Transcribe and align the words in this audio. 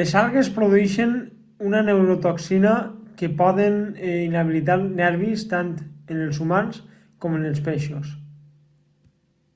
les 0.00 0.12
algues 0.18 0.48
produeixen 0.58 1.10
una 1.70 1.82
neurotoxina 1.88 2.72
que 3.18 3.30
poden 3.40 3.76
inhabilitar 4.12 4.76
nervis 5.02 5.44
tant 5.52 5.74
en 6.14 6.22
els 6.28 6.40
humans 6.46 6.80
com 7.26 7.36
en 7.40 7.46
els 7.50 7.60
peixos 7.68 8.16